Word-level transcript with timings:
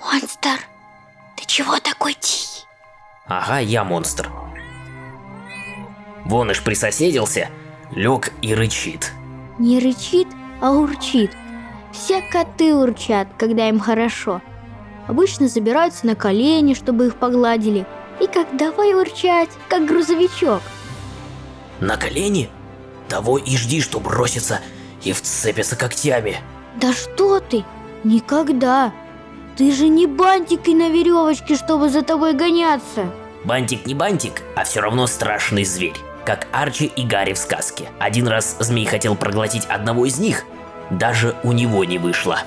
Монстр, 0.00 0.60
ты 1.36 1.44
чего 1.46 1.78
такой 1.78 2.14
тихий? 2.14 2.64
Ага, 3.26 3.58
я 3.58 3.84
монстр. 3.84 4.30
Вон 6.24 6.50
аж 6.50 6.62
присоседился, 6.62 7.48
лег 7.90 8.32
и 8.42 8.54
рычит. 8.54 9.12
Не 9.58 9.80
рычит, 9.80 10.28
а 10.60 10.72
урчит. 10.72 11.32
Все 11.92 12.22
коты 12.22 12.74
урчат, 12.74 13.28
когда 13.38 13.68
им 13.68 13.80
хорошо. 13.80 14.40
Обычно 15.06 15.48
забираются 15.48 16.06
на 16.06 16.14
колени, 16.14 16.74
чтобы 16.74 17.06
их 17.06 17.16
погладили. 17.16 17.86
И 18.20 18.26
как 18.26 18.56
давай 18.56 18.94
урчать, 18.94 19.50
как 19.68 19.86
грузовичок. 19.86 20.62
На 21.80 21.96
колени? 21.96 22.50
Того 23.08 23.38
и 23.38 23.56
жди, 23.56 23.80
что 23.80 24.00
бросится 24.00 24.60
и 25.02 25.12
вцепится 25.12 25.76
когтями. 25.76 26.38
Да 26.76 26.92
что 26.92 27.40
ты? 27.40 27.64
Никогда. 28.04 28.92
Ты 29.58 29.72
же 29.72 29.88
не 29.88 30.06
бантик 30.06 30.68
и 30.68 30.74
на 30.74 30.88
веревочке, 30.88 31.56
чтобы 31.56 31.88
за 31.88 32.02
тобой 32.02 32.32
гоняться. 32.32 33.12
Бантик 33.42 33.86
не 33.86 33.94
бантик, 33.94 34.42
а 34.54 34.62
все 34.62 34.80
равно 34.80 35.08
страшный 35.08 35.64
зверь. 35.64 35.96
Как 36.24 36.46
Арчи 36.52 36.84
и 36.84 37.04
Гарри 37.04 37.32
в 37.32 37.38
сказке. 37.38 37.88
Один 37.98 38.28
раз 38.28 38.56
змей 38.60 38.86
хотел 38.86 39.16
проглотить 39.16 39.64
одного 39.64 40.06
из 40.06 40.20
них, 40.20 40.44
даже 40.90 41.34
у 41.42 41.50
него 41.50 41.82
не 41.84 41.98
вышло. 41.98 42.38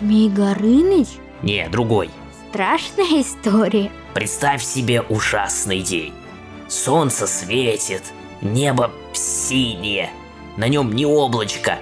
Змей 0.00 0.28
Горыныч? 0.28 1.06
Не, 1.42 1.68
другой. 1.68 2.10
Страшная 2.50 3.22
история. 3.22 3.92
Представь 4.14 4.64
себе 4.64 5.02
ужасный 5.02 5.80
день. 5.80 6.12
Солнце 6.66 7.28
светит, 7.28 8.02
небо 8.40 8.90
синее, 9.12 10.10
на 10.56 10.66
нем 10.66 10.92
не 10.92 11.06
облачко, 11.06 11.78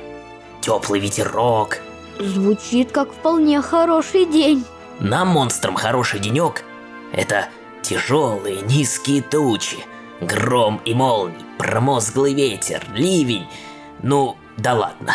теплый 0.60 1.00
ветерок. 1.00 1.80
Звучит 2.18 2.92
как 2.92 3.12
вполне 3.12 3.60
хороший 3.60 4.24
день. 4.24 4.64
Нам, 5.00 5.28
монстрам, 5.28 5.74
хороший 5.74 6.18
денек– 6.18 6.64
это 7.12 7.48
тяжелые 7.82 8.62
низкие 8.62 9.22
тучи, 9.22 9.78
гром 10.20 10.80
и 10.84 10.94
молнии, 10.94 11.44
промозглый 11.58 12.32
ветер, 12.32 12.82
ливень. 12.94 13.46
Ну, 14.02 14.36
да 14.56 14.74
ладно. 14.74 15.14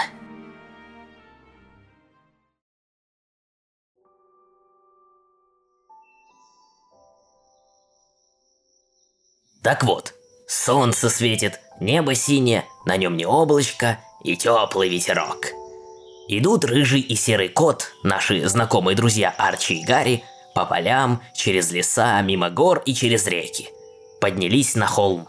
Так 9.64 9.84
вот, 9.84 10.14
солнце 10.48 11.10
светит, 11.10 11.60
небо 11.80 12.14
синее, 12.14 12.66
на 12.86 12.98
нем 12.98 13.18
не 13.18 13.26
облачко 13.26 14.00
и 14.24 14.36
теплый 14.36 14.90
ветерок. 14.90 15.61
Идут 16.34 16.64
рыжий 16.64 17.02
и 17.02 17.14
серый 17.16 17.50
кот, 17.50 17.92
наши 18.04 18.48
знакомые 18.48 18.96
друзья 18.96 19.36
Арчи 19.38 19.82
и 19.82 19.84
Гарри, 19.84 20.24
по 20.56 20.66
полям, 20.66 21.22
через 21.36 21.74
леса, 21.74 22.22
мимо 22.22 22.50
гор 22.50 22.82
и 22.86 22.94
через 22.94 23.28
реки. 23.28 23.68
Поднялись 24.22 24.76
на 24.76 24.88
холм. 24.88 25.28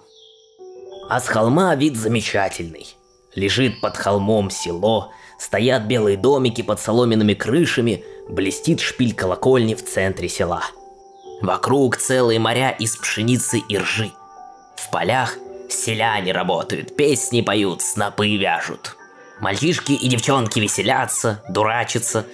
А 1.10 1.18
с 1.18 1.26
холма 1.26 1.74
вид 1.74 1.96
замечательный. 1.96 2.86
Лежит 3.34 3.80
под 3.80 3.96
холмом 3.96 4.48
село, 4.48 5.10
стоят 5.40 5.86
белые 5.86 6.16
домики 6.16 6.62
под 6.62 6.78
соломенными 6.78 7.34
крышами, 7.34 8.04
блестит 8.28 8.78
шпиль 8.78 9.12
колокольни 9.12 9.74
в 9.74 9.84
центре 9.84 10.28
села. 10.28 10.62
Вокруг 11.40 11.96
целые 11.96 12.38
моря 12.38 12.70
из 12.70 12.94
пшеницы 12.96 13.58
и 13.58 13.76
ржи. 13.76 14.12
В 14.76 14.88
полях 14.92 15.36
селяне 15.68 16.30
работают, 16.30 16.94
песни 16.94 17.40
поют, 17.40 17.82
снопы 17.82 18.36
вяжут. 18.36 18.96
Мальчишки 19.42 19.90
и 19.90 20.06
девчонки 20.06 20.60
веселятся, 20.60 21.42
дурачатся, 21.48 22.24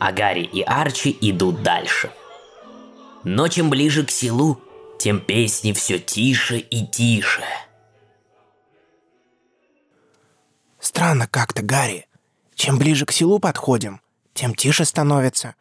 а 0.00 0.10
Гарри 0.10 0.42
и 0.42 0.62
Арчи 0.62 1.16
идут 1.20 1.62
дальше. 1.62 2.12
Но 3.22 3.46
чем 3.46 3.70
ближе 3.70 4.04
к 4.04 4.10
селу, 4.10 4.60
тем 4.98 5.20
песни 5.20 5.72
все 5.72 6.00
тише 6.00 6.58
и 6.58 6.84
тише. 6.84 7.44
Странно 10.80 11.28
как-то, 11.28 11.62
Гарри. 11.62 12.08
Чем 12.56 12.78
ближе 12.78 13.06
к 13.06 13.12
селу 13.12 13.38
подходим, 13.38 14.00
тем 14.34 14.52
тише 14.52 14.84
становится. 14.84 15.54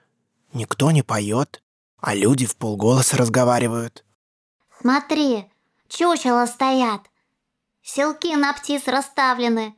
Никто 0.53 0.89
не 0.89 1.03
поет, 1.03 1.61
а 1.99 2.15
люди 2.15 2.47
в 2.47 2.55
полголоса 2.55 3.15
разговаривают. 3.15 4.03
Смотри, 4.81 5.51
чучела 5.87 6.47
стоят. 6.47 7.01
Селки 7.83 8.35
на 8.35 8.53
птиц 8.53 8.87
расставлены. 8.87 9.75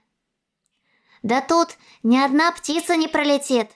Да 1.27 1.41
тут 1.41 1.77
ни 2.03 2.17
одна 2.17 2.53
птица 2.53 2.95
не 2.95 3.09
пролетит. 3.09 3.71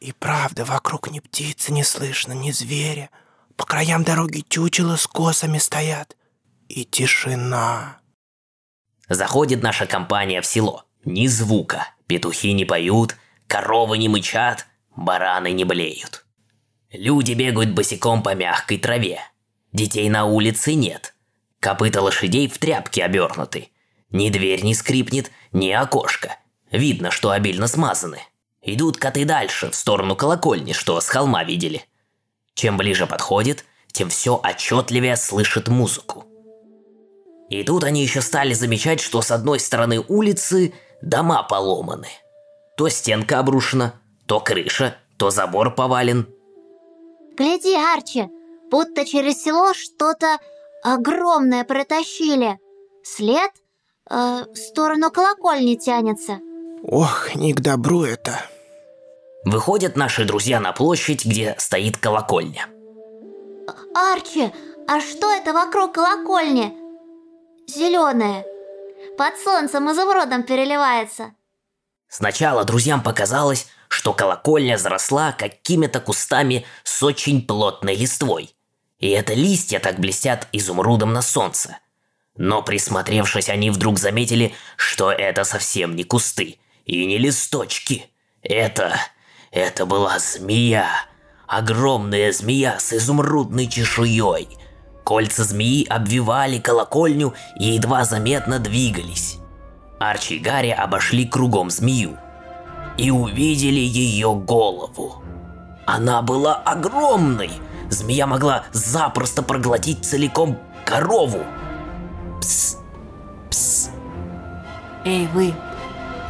И 0.00 0.12
правда, 0.12 0.64
вокруг 0.64 1.10
ни 1.10 1.20
птицы 1.20 1.70
не 1.70 1.84
слышно, 1.84 2.32
ни 2.32 2.50
зверя. 2.50 3.10
По 3.56 3.66
краям 3.66 4.04
дороги 4.04 4.42
чучела 4.48 4.96
с 4.96 5.06
косами 5.06 5.58
стоят. 5.58 6.16
И 6.68 6.86
тишина. 6.86 8.00
Заходит 9.06 9.62
наша 9.62 9.86
компания 9.86 10.40
в 10.40 10.46
село. 10.46 10.86
Ни 11.04 11.26
звука. 11.26 11.88
Петухи 12.06 12.54
не 12.54 12.64
поют, 12.64 13.16
коровы 13.48 13.98
не 13.98 14.08
мычат, 14.08 14.66
бараны 14.96 15.52
не 15.52 15.64
блеют. 15.64 16.24
Люди 16.90 17.34
бегают 17.34 17.74
босиком 17.74 18.22
по 18.22 18.34
мягкой 18.34 18.78
траве. 18.78 19.20
Детей 19.74 20.08
на 20.08 20.24
улице 20.24 20.72
нет. 20.72 21.14
Копыта 21.60 22.00
лошадей 22.00 22.48
в 22.48 22.56
тряпке 22.56 23.04
обернуты. 23.04 23.68
Ни 24.08 24.30
дверь 24.30 24.64
не 24.64 24.74
скрипнет, 24.74 25.30
ни 25.52 25.70
окошко. 25.70 26.38
Видно, 26.76 27.10
что 27.10 27.30
обильно 27.30 27.68
смазаны. 27.68 28.20
Идут 28.60 28.98
коты 28.98 29.24
дальше, 29.24 29.70
в 29.70 29.74
сторону 29.74 30.14
колокольни, 30.14 30.72
что 30.72 31.00
с 31.00 31.08
холма 31.08 31.42
видели. 31.42 31.86
Чем 32.54 32.76
ближе 32.76 33.06
подходит, 33.06 33.64
тем 33.92 34.10
все 34.10 34.38
отчетливее 34.42 35.16
слышит 35.16 35.68
музыку. 35.68 36.24
И 37.48 37.62
тут 37.62 37.82
они 37.84 38.02
еще 38.02 38.20
стали 38.20 38.52
замечать, 38.52 39.00
что 39.00 39.22
с 39.22 39.30
одной 39.30 39.58
стороны 39.58 40.04
улицы 40.06 40.74
дома 41.00 41.42
поломаны. 41.44 42.08
То 42.76 42.90
стенка 42.90 43.38
обрушена, 43.38 43.94
то 44.26 44.40
крыша, 44.40 44.98
то 45.16 45.30
забор 45.30 45.74
повален. 45.74 46.28
Гляди, 47.38 47.74
Арчи, 47.74 48.28
будто 48.70 49.06
через 49.06 49.42
село 49.42 49.72
что-то 49.72 50.38
огромное 50.82 51.64
протащили. 51.64 52.58
След 53.02 53.50
э, 54.10 54.44
в 54.52 54.56
сторону 54.56 55.10
колокольни 55.10 55.76
тянется. 55.76 56.40
Ох, 56.82 57.34
не 57.34 57.52
к 57.52 57.60
добру 57.60 58.04
это. 58.04 58.40
Выходят 59.44 59.96
наши 59.96 60.24
друзья 60.24 60.60
на 60.60 60.72
площадь, 60.72 61.24
где 61.24 61.54
стоит 61.58 61.96
колокольня. 61.96 62.66
Арчи, 63.94 64.52
а 64.86 65.00
что 65.00 65.32
это 65.32 65.52
вокруг 65.52 65.94
колокольни? 65.94 66.74
Зеленое. 67.66 68.44
Под 69.16 69.36
солнцем 69.38 69.90
изумрудом 69.90 70.42
переливается. 70.42 71.32
Сначала 72.08 72.64
друзьям 72.64 73.02
показалось, 73.02 73.66
что 73.88 74.12
колокольня 74.12 74.76
заросла 74.76 75.32
какими-то 75.32 76.00
кустами 76.00 76.64
с 76.84 77.02
очень 77.02 77.44
плотной 77.44 77.96
листвой. 77.96 78.54
И 78.98 79.08
это 79.10 79.34
листья 79.34 79.80
так 79.80 79.98
блестят 79.98 80.46
изумрудом 80.52 81.12
на 81.12 81.22
солнце. 81.22 81.78
Но 82.36 82.62
присмотревшись, 82.62 83.48
они 83.48 83.70
вдруг 83.70 83.98
заметили, 83.98 84.54
что 84.76 85.10
это 85.10 85.44
совсем 85.44 85.96
не 85.96 86.04
кусты 86.04 86.58
и 86.86 87.04
не 87.04 87.18
листочки. 87.18 88.06
Это... 88.42 88.96
это 89.50 89.84
была 89.84 90.18
змея. 90.18 90.88
Огромная 91.46 92.32
змея 92.32 92.78
с 92.78 92.92
изумрудной 92.92 93.66
чешуей. 93.66 94.48
Кольца 95.04 95.44
змеи 95.44 95.84
обвивали 95.84 96.58
колокольню 96.58 97.34
и 97.58 97.66
едва 97.74 98.04
заметно 98.04 98.58
двигались. 98.58 99.38
Арчи 100.00 100.36
и 100.36 100.38
Гарри 100.38 100.70
обошли 100.70 101.26
кругом 101.26 101.70
змею 101.70 102.18
и 102.96 103.10
увидели 103.10 103.80
ее 103.80 104.34
голову. 104.34 105.22
Она 105.86 106.22
была 106.22 106.56
огромной. 106.56 107.50
Змея 107.88 108.26
могла 108.26 108.64
запросто 108.72 109.42
проглотить 109.42 110.04
целиком 110.04 110.58
корову. 110.84 111.44
Пс, 112.40 112.78
пс. 113.48 113.90
Эй, 115.04 115.28
вы, 115.28 115.54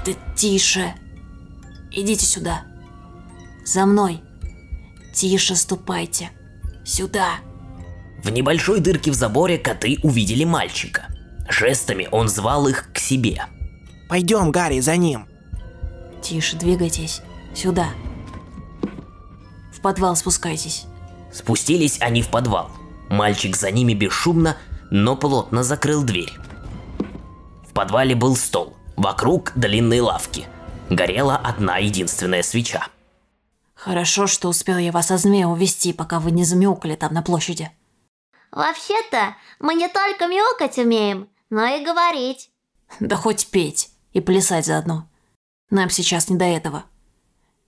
ты 0.07 0.17
тише. 0.37 0.95
Идите 1.91 2.25
сюда. 2.25 2.63
За 3.65 3.87
мной. 3.87 4.23
Тише 5.13 5.57
ступайте. 5.57 6.31
Сюда. 6.85 7.41
В 8.23 8.31
небольшой 8.31 8.79
дырке 8.79 9.11
в 9.11 9.15
заборе 9.15 9.59
коты 9.59 9.99
увидели 10.05 10.45
мальчика. 10.45 11.07
Жестами 11.49 12.09
он 12.13 12.29
звал 12.29 12.69
их 12.69 12.93
к 12.93 12.99
себе. 12.99 13.47
Пойдем, 14.09 14.53
Гарри, 14.53 14.79
за 14.79 14.97
ним. 14.97 15.27
Тише 16.23 16.57
двигайтесь. 16.57 17.21
Сюда. 17.53 17.89
В 19.73 19.81
подвал 19.81 20.15
спускайтесь. 20.15 20.85
Спустились 21.33 22.01
они 22.01 22.23
в 22.23 22.29
подвал. 22.29 22.71
Мальчик 23.11 23.57
за 23.57 23.73
ними 23.73 23.93
бесшумно, 23.93 24.57
но 24.93 25.17
плотно 25.17 25.65
закрыл 25.65 26.05
дверь. 26.05 26.33
В 27.69 27.73
подвале 27.73 28.15
был 28.15 28.37
стол, 28.37 28.77
вокруг 28.97 29.53
длинные 29.55 30.03
лавки. 30.03 30.47
Горела 30.91 31.37
одна 31.37 31.79
единственная 31.79 32.43
свеча. 32.43 32.89
Хорошо, 33.75 34.27
что 34.27 34.49
успел 34.49 34.79
я 34.79 34.91
вас 34.91 35.11
от 35.11 35.21
змея 35.21 35.49
увести, 35.49 35.93
пока 35.93 36.19
вы 36.19 36.31
не 36.31 36.45
замяукали 36.45 36.97
там 36.97 37.13
на 37.13 37.23
площади. 37.23 37.71
Вообще-то, 38.51 39.37
мы 39.61 39.75
не 39.75 39.89
только 39.89 40.27
мяукать 40.27 40.79
умеем, 40.79 41.29
но 41.51 41.67
и 41.67 41.85
говорить. 41.85 42.51
Да 43.01 43.17
хоть 43.17 43.49
петь 43.49 43.91
и 44.13 44.21
плясать 44.21 44.67
заодно. 44.67 45.09
Нам 45.71 45.91
сейчас 45.91 46.31
не 46.31 46.37
до 46.37 46.45
этого. 46.45 46.85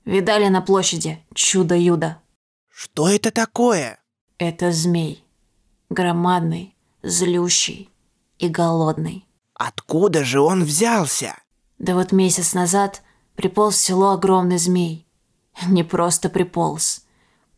Видали 0.04 0.48
на 0.48 0.62
площади 0.62 1.22
чудо-юдо? 1.34 2.16
Что 2.70 3.08
это 3.08 3.30
такое? 3.30 4.00
Это 4.38 4.72
змей. 4.72 5.24
Громадный, 5.90 6.74
злющий 7.02 7.90
и 8.38 8.48
голодный. 8.48 9.27
Откуда 9.58 10.24
же 10.24 10.40
он 10.40 10.62
взялся? 10.62 11.36
Да 11.78 11.94
вот 11.94 12.12
месяц 12.12 12.54
назад 12.54 13.02
приполз 13.34 13.74
в 13.74 13.78
село 13.78 14.12
огромный 14.12 14.58
змей. 14.58 15.06
Не 15.66 15.82
просто 15.82 16.30
приполз. 16.30 17.04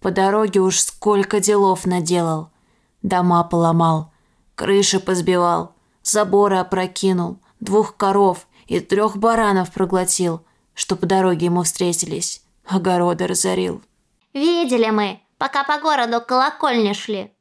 По 0.01 0.11
дороге 0.11 0.61
уж 0.61 0.81
сколько 0.81 1.41
делов 1.41 1.85
наделал. 1.85 2.51
Дома 3.03 3.45
поломал, 3.45 4.13
крыши 4.55 4.99
позбивал, 4.99 5.75
заборы 6.03 6.57
опрокинул, 6.57 7.39
двух 7.61 7.97
коров 7.97 8.49
и 8.67 8.81
трех 8.81 9.19
баранов 9.19 9.71
проглотил, 9.71 10.43
что 10.75 10.97
по 10.97 11.05
дороге 11.05 11.47
ему 11.47 11.63
встретились. 11.63 12.43
Огороды 12.67 13.27
разорил. 13.27 13.83
Видели 14.33 14.89
мы, 14.89 15.21
пока 15.37 15.65
по 15.65 15.79
городу 15.81 16.21
к 16.21 16.27
колокольне 16.27 16.95
шли. 16.95 17.33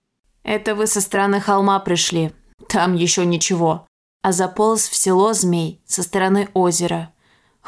Это 0.43 0.75
вы 0.75 0.87
со 0.87 0.99
стороны 0.99 1.39
холма 1.39 1.79
пришли. 1.79 2.33
Там 2.67 2.95
еще 2.95 3.25
ничего. 3.25 3.85
А 4.21 4.31
заполз 4.31 4.87
в 4.87 4.95
село 4.95 5.33
змей 5.33 5.81
со 5.85 6.03
стороны 6.03 6.49
озера. 6.53 7.13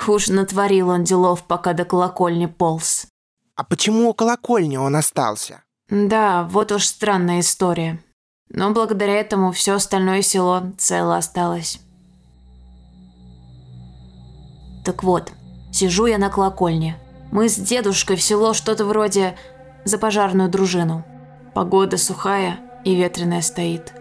Уж 0.07 0.27
натворил 0.27 0.89
он 0.89 1.03
делов, 1.03 1.43
пока 1.43 1.73
до 1.73 1.85
колокольни 1.85 2.45
полз. 2.45 3.07
А 3.55 3.63
почему 3.63 4.09
у 4.09 4.13
колокольни 4.13 4.77
он 4.77 4.95
остался? 4.95 5.63
Да, 5.89 6.43
вот 6.43 6.71
уж 6.71 6.85
странная 6.85 7.41
история. 7.41 8.03
Но 8.49 8.71
благодаря 8.71 9.13
этому 9.13 9.51
все 9.51 9.73
остальное 9.73 10.21
село 10.21 10.63
цело 10.77 11.17
осталось. 11.17 11.79
Так 14.83 15.03
вот, 15.03 15.31
сижу 15.71 16.05
я 16.05 16.17
на 16.17 16.29
колокольне. 16.29 16.97
Мы 17.31 17.47
с 17.47 17.55
дедушкой 17.55 18.17
в 18.17 18.21
село 18.21 18.53
что-то 18.53 18.83
вроде 18.85 19.37
за 19.85 19.97
пожарную 19.97 20.49
дружину. 20.49 21.05
Погода 21.53 21.97
сухая 21.97 22.59
и 22.83 22.95
ветреная 22.95 23.41
стоит. 23.41 23.93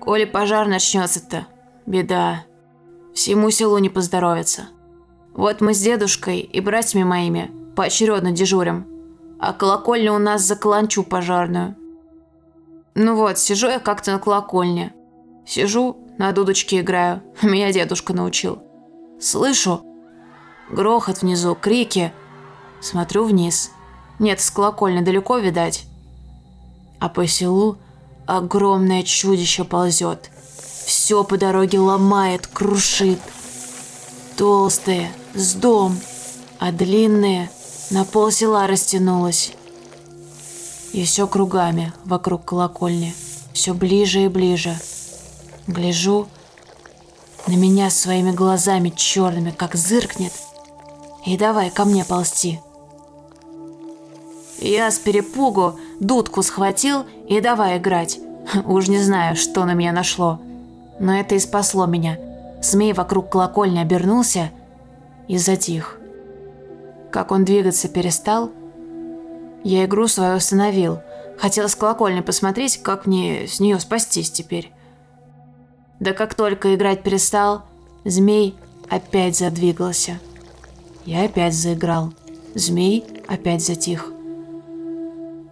Коли 0.00 0.24
пожар 0.24 0.66
начнется-то, 0.66 1.46
беда. 1.86 2.44
Всему 3.14 3.50
селу 3.50 3.78
не 3.78 3.88
поздоровится. 3.88 4.68
Вот 5.34 5.60
мы 5.60 5.74
с 5.74 5.80
дедушкой 5.80 6.40
и 6.40 6.60
братьями 6.60 7.04
моими 7.04 7.50
поочередно 7.74 8.32
дежурим, 8.32 8.86
а 9.40 9.52
колокольня 9.52 10.12
у 10.12 10.18
нас 10.18 10.42
за 10.42 10.56
каланчу 10.56 11.02
пожарную. 11.02 11.76
Ну 12.94 13.16
вот, 13.16 13.38
сижу 13.38 13.68
я 13.68 13.80
как-то 13.80 14.12
на 14.12 14.18
колокольне. 14.18 14.94
Сижу, 15.46 15.96
на 16.18 16.32
дудочке 16.32 16.80
играю, 16.80 17.22
меня 17.42 17.72
дедушка 17.72 18.12
научил. 18.12 18.62
Слышу, 19.20 19.84
грохот 20.70 21.22
внизу, 21.22 21.54
крики. 21.54 22.12
Смотрю 22.80 23.24
вниз. 23.24 23.70
Нет, 24.18 24.40
с 24.40 24.50
колокольни 24.50 25.00
далеко 25.00 25.38
видать. 25.38 25.86
А 27.00 27.08
по 27.08 27.26
селу 27.26 27.78
огромное 28.26 29.02
чудище 29.02 29.64
ползет. 29.64 30.30
Все 31.04 31.22
по 31.22 31.36
дороге 31.36 31.80
ломает, 31.80 32.46
крушит. 32.46 33.20
Толстое, 34.38 35.12
с 35.34 35.52
дом, 35.52 36.00
а 36.58 36.72
длинное 36.72 37.50
на 37.90 38.06
пол 38.06 38.30
села 38.30 38.66
растянулось. 38.66 39.52
И 40.94 41.04
все 41.04 41.26
кругами 41.26 41.92
вокруг 42.06 42.46
колокольни, 42.46 43.14
все 43.52 43.74
ближе 43.74 44.24
и 44.24 44.28
ближе. 44.28 44.78
Гляжу, 45.66 46.26
на 47.46 47.52
меня 47.52 47.90
своими 47.90 48.30
глазами 48.30 48.88
черными, 48.88 49.50
как 49.50 49.74
зыркнет, 49.74 50.32
и 51.26 51.36
давай 51.36 51.70
ко 51.70 51.84
мне 51.84 52.02
ползти. 52.06 52.60
Я 54.58 54.90
с 54.90 54.98
перепугу 54.98 55.78
дудку 56.00 56.42
схватил 56.42 57.04
и 57.28 57.42
давай 57.42 57.76
играть. 57.76 58.20
Уж 58.64 58.88
не 58.88 59.02
знаю, 59.02 59.36
что 59.36 59.66
на 59.66 59.74
меня 59.74 59.92
нашло. 59.92 60.40
Но 60.98 61.18
это 61.18 61.34
и 61.34 61.38
спасло 61.38 61.86
меня. 61.86 62.18
Змей 62.62 62.92
вокруг 62.92 63.30
колокольни 63.30 63.78
обернулся 63.78 64.50
и 65.28 65.38
затих. 65.38 65.98
Как 67.10 67.30
он 67.30 67.44
двигаться 67.44 67.88
перестал, 67.88 68.50
я 69.62 69.84
игру 69.84 70.08
свою 70.08 70.34
остановил. 70.34 71.00
Хотел 71.38 71.68
с 71.68 71.74
колокольни 71.74 72.20
посмотреть, 72.20 72.82
как 72.82 73.06
мне 73.06 73.46
с 73.46 73.60
нее 73.60 73.80
спастись 73.80 74.30
теперь. 74.30 74.72
Да 76.00 76.12
как 76.12 76.34
только 76.34 76.74
играть 76.74 77.02
перестал, 77.02 77.62
змей 78.04 78.56
опять 78.88 79.36
задвигался. 79.36 80.20
Я 81.04 81.24
опять 81.24 81.54
заиграл. 81.54 82.12
Змей 82.54 83.04
опять 83.26 83.64
затих. 83.64 84.12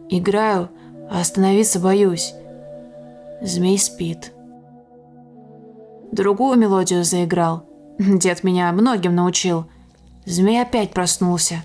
Играю, 0.08 0.68
а 1.10 1.20
остановиться 1.20 1.80
боюсь. 1.80 2.34
Змей 3.40 3.78
спит. 3.78 4.32
Другую 6.12 6.58
мелодию 6.58 7.04
заиграл. 7.04 7.64
Дед 7.98 8.44
меня 8.44 8.70
многим 8.72 9.14
научил. 9.14 9.64
Змей 10.26 10.60
опять 10.60 10.92
проснулся. 10.92 11.64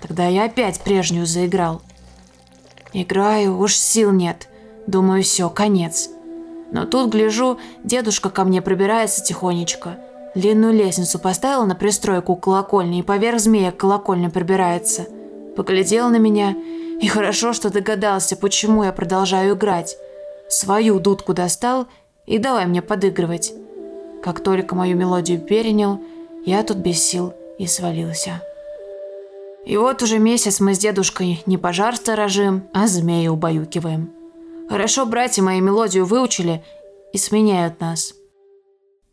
Тогда 0.00 0.28
я 0.28 0.44
опять 0.44 0.80
прежнюю 0.80 1.26
заиграл. 1.26 1.82
Играю, 2.92 3.58
уж 3.58 3.74
сил 3.74 4.12
нет. 4.12 4.48
Думаю, 4.86 5.24
все, 5.24 5.50
конец. 5.50 6.08
Но 6.70 6.84
тут, 6.84 7.10
гляжу, 7.10 7.58
дедушка 7.82 8.30
ко 8.30 8.44
мне 8.44 8.62
пробирается 8.62 9.24
тихонечко. 9.24 9.98
Длинную 10.36 10.72
лестницу 10.72 11.18
поставил 11.18 11.66
на 11.66 11.74
пристройку 11.74 12.36
к 12.36 12.44
колокольне 12.44 13.00
и 13.00 13.02
поверх 13.02 13.40
змея 13.40 13.72
к 13.72 13.78
колокольне 13.78 14.30
пробирается. 14.30 15.06
Поглядел 15.56 16.08
на 16.08 16.16
меня, 16.16 16.54
и 17.00 17.08
хорошо, 17.08 17.52
что 17.52 17.70
догадался, 17.70 18.36
почему 18.36 18.84
я 18.84 18.92
продолжаю 18.92 19.56
играть. 19.56 19.96
Свою 20.48 21.00
дудку 21.00 21.34
достал 21.34 21.88
и 22.26 22.38
давай 22.38 22.66
мне 22.66 22.82
подыгрывать. 22.82 23.54
Как 24.22 24.40
только 24.40 24.74
мою 24.74 24.96
мелодию 24.96 25.40
перенял, 25.40 26.00
я 26.44 26.62
тут 26.62 26.78
без 26.78 27.02
сил 27.02 27.32
и 27.58 27.66
свалился. 27.66 28.42
И 29.64 29.76
вот 29.76 30.02
уже 30.02 30.18
месяц 30.18 30.60
мы 30.60 30.74
с 30.74 30.78
дедушкой 30.78 31.42
не 31.46 31.58
пожар 31.58 31.96
сторожим, 31.96 32.68
а 32.72 32.86
змея 32.86 33.32
убаюкиваем. 33.32 34.10
Хорошо 34.68 35.06
братья 35.06 35.42
мои 35.42 35.60
мелодию 35.60 36.04
выучили 36.04 36.64
и 37.12 37.18
сменяют 37.18 37.80
нас. 37.80 38.14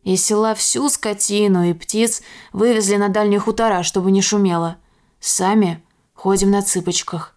Из 0.04 0.24
села 0.24 0.54
всю 0.54 0.88
скотину 0.88 1.64
и 1.64 1.72
птиц 1.72 2.22
вывезли 2.52 2.96
на 2.96 3.08
дальние 3.08 3.40
хутора, 3.40 3.82
чтобы 3.82 4.10
не 4.10 4.20
шумело. 4.20 4.76
Сами 5.18 5.82
ходим 6.12 6.50
на 6.50 6.62
цыпочках. 6.62 7.34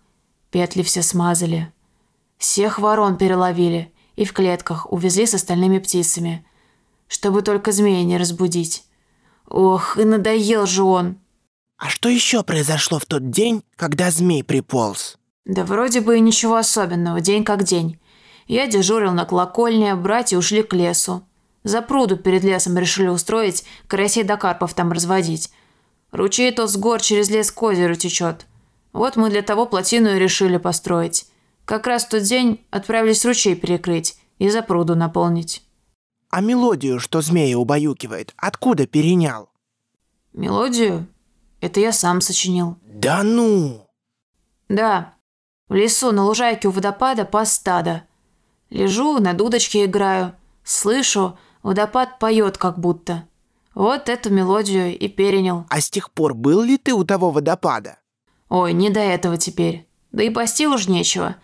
Петли 0.52 0.82
все 0.82 1.02
смазали. 1.02 1.72
Всех 2.38 2.80
ворон 2.80 3.18
переловили 3.18 3.92
и 4.18 4.26
в 4.26 4.34
клетках 4.34 4.92
увезли 4.92 5.26
с 5.26 5.36
остальными 5.36 5.80
птицами, 5.80 6.46
чтобы 7.08 7.44
только 7.44 7.72
змея 7.72 8.04
не 8.04 8.18
разбудить. 8.18 8.84
Ох, 9.48 9.98
и 9.98 10.04
надоел 10.04 10.66
же 10.66 10.84
он. 10.84 11.18
А 11.78 11.90
что 11.90 12.10
еще 12.10 12.44
произошло 12.44 13.00
в 13.00 13.06
тот 13.06 13.30
день, 13.30 13.64
когда 13.78 14.12
змей 14.12 14.44
приполз? 14.44 15.18
Да 15.46 15.64
вроде 15.64 16.02
бы 16.02 16.18
и 16.18 16.20
ничего 16.20 16.58
особенного, 16.58 17.22
день 17.22 17.46
как 17.46 17.64
день. 17.64 18.00
Я 18.48 18.68
дежурил 18.68 19.14
на 19.14 19.26
колокольне, 19.26 19.96
братья 19.96 20.38
ушли 20.38 20.64
к 20.64 20.74
лесу. 20.74 21.24
За 21.64 21.82
пруду 21.82 22.18
перед 22.18 22.44
лесом 22.44 22.78
решили 22.78 23.08
устроить, 23.08 23.64
карасей 23.88 24.24
да 24.24 24.36
карпов 24.36 24.74
там 24.74 24.92
разводить. 24.92 25.52
Ручей 26.12 26.52
тот 26.52 26.72
с 26.72 26.78
гор 26.78 27.02
через 27.02 27.30
лес 27.30 27.52
к 27.52 27.62
озеру 27.62 27.96
течет. 27.96 28.48
Вот 28.94 29.16
мы 29.16 29.30
для 29.30 29.44
того 29.44 29.66
плотину 29.68 30.16
и 30.16 30.20
решили 30.20 30.58
построить. 30.58 31.28
Как 31.68 31.86
раз 31.86 32.06
в 32.06 32.10
тот 32.10 32.24
день 32.24 32.66
отправились 32.72 33.26
ручей 33.26 33.54
перекрыть 33.54 34.18
и 34.40 34.50
за 34.50 34.62
пруду 34.62 34.96
наполнить. 34.96 35.64
А 36.30 36.40
мелодию, 36.40 36.98
что 37.02 37.20
змея 37.20 37.58
убаюкивает, 37.58 38.34
откуда 38.38 38.88
перенял? 38.88 39.50
Мелодию? 40.32 41.08
Это 41.60 41.82
я 41.82 41.92
сам 41.92 42.22
сочинил. 42.22 42.78
Да 42.86 43.22
ну! 43.22 43.86
Да. 44.70 45.16
В 45.68 45.74
лесу 45.74 46.14
на 46.14 46.24
лужайке 46.24 46.70
у 46.70 46.72
водопада 46.72 47.26
пас 47.26 47.52
стада. 47.52 48.04
Лежу, 48.70 49.20
на 49.20 49.34
дудочке 49.34 49.84
играю. 49.84 50.36
Слышу, 50.64 51.38
водопад 51.64 52.18
поет 52.18 52.58
как 52.58 52.80
будто. 52.80 53.28
Вот 53.76 54.08
эту 54.08 54.30
мелодию 54.30 54.98
и 54.98 55.10
перенял. 55.10 55.66
А 55.68 55.82
с 55.82 55.90
тех 55.90 56.12
пор 56.12 56.34
был 56.34 56.62
ли 56.62 56.78
ты 56.78 56.94
у 56.94 57.04
того 57.04 57.30
водопада? 57.30 58.00
Ой, 58.48 58.72
не 58.72 58.90
до 58.90 59.02
этого 59.02 59.36
теперь. 59.36 59.86
Да 60.14 60.24
и 60.24 60.30
пасти 60.30 60.66
уж 60.66 60.88
нечего. 60.88 61.36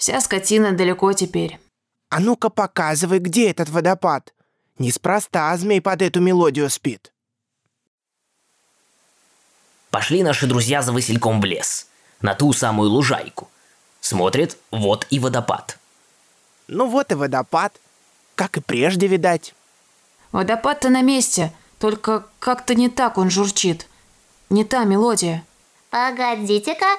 Вся 0.00 0.18
скотина 0.22 0.72
далеко 0.72 1.12
теперь. 1.12 1.60
А 2.08 2.20
ну-ка 2.20 2.48
показывай, 2.48 3.18
где 3.18 3.50
этот 3.50 3.68
водопад. 3.68 4.32
Неспроста 4.78 5.54
змей 5.58 5.82
под 5.82 6.00
эту 6.00 6.22
мелодию 6.22 6.70
спит. 6.70 7.12
Пошли 9.90 10.22
наши 10.22 10.46
друзья 10.46 10.80
за 10.80 10.92
Васильком 10.94 11.42
в 11.42 11.44
лес. 11.44 11.86
на 12.22 12.34
ту 12.34 12.54
самую 12.54 12.88
лужайку. 12.88 13.50
Смотрит, 14.00 14.56
вот 14.70 15.06
и 15.10 15.18
водопад. 15.18 15.78
Ну 16.66 16.86
вот 16.88 17.12
и 17.12 17.14
водопад. 17.14 17.78
Как 18.34 18.56
и 18.56 18.60
прежде, 18.62 19.06
видать. 19.06 19.54
Водопад-то 20.32 20.88
на 20.88 21.02
месте, 21.02 21.52
только 21.78 22.24
как-то 22.38 22.74
не 22.74 22.88
так 22.88 23.18
он 23.18 23.28
журчит. 23.30 23.86
Не 24.48 24.64
та 24.64 24.84
мелодия. 24.84 25.44
Погодите-ка. 25.90 26.98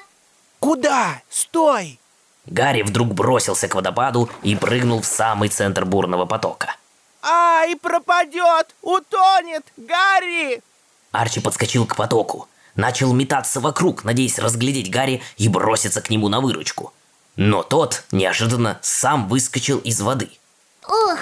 Куда? 0.59 1.21
Стой! 1.29 2.00
Гарри 2.45 2.81
вдруг 2.81 3.13
бросился 3.13 3.67
к 3.67 3.75
водопаду 3.75 4.29
и 4.41 4.55
прыгнул 4.55 5.01
в 5.01 5.05
самый 5.05 5.49
центр 5.49 5.85
бурного 5.85 6.25
потока. 6.25 6.75
Ай, 7.21 7.75
пропадет! 7.75 8.75
Утонет! 8.81 9.65
Гарри! 9.77 10.61
Арчи 11.11 11.39
подскочил 11.39 11.85
к 11.85 11.95
потоку, 11.95 12.47
начал 12.75 13.13
метаться 13.13 13.59
вокруг, 13.59 14.03
надеясь 14.03 14.39
разглядеть 14.39 14.89
Гарри 14.89 15.21
и 15.37 15.47
броситься 15.49 16.01
к 16.01 16.09
нему 16.09 16.29
на 16.29 16.39
выручку. 16.39 16.93
Но 17.35 17.63
тот 17.63 18.03
неожиданно 18.11 18.79
сам 18.81 19.27
выскочил 19.27 19.77
из 19.79 20.01
воды. 20.01 20.29
Ух, 20.87 21.19